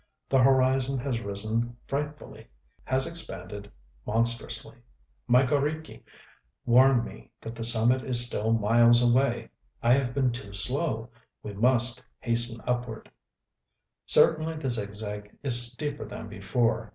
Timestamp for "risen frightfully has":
1.19-3.05